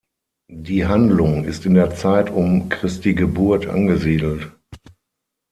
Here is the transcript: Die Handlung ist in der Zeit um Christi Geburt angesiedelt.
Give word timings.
Die 0.49 0.87
Handlung 0.87 1.43
ist 1.43 1.67
in 1.67 1.75
der 1.75 1.93
Zeit 1.95 2.31
um 2.31 2.69
Christi 2.69 3.13
Geburt 3.13 3.67
angesiedelt. 3.67 4.51